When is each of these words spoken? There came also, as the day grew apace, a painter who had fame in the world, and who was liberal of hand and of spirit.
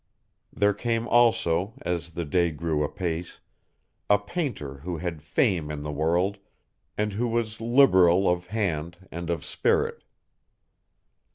There 0.51 0.73
came 0.73 1.07
also, 1.07 1.75
as 1.83 2.13
the 2.13 2.25
day 2.25 2.49
grew 2.49 2.83
apace, 2.83 3.39
a 4.09 4.17
painter 4.17 4.77
who 4.79 4.97
had 4.97 5.21
fame 5.21 5.69
in 5.69 5.83
the 5.83 5.91
world, 5.91 6.39
and 6.97 7.13
who 7.13 7.27
was 7.27 7.61
liberal 7.61 8.27
of 8.27 8.47
hand 8.47 9.07
and 9.11 9.29
of 9.29 9.45
spirit. 9.45 10.03